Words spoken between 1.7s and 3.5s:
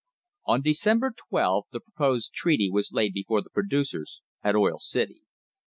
the proposed treaty was laid before